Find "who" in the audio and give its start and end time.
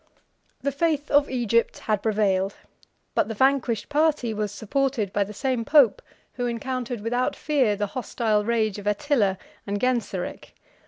6.33-6.47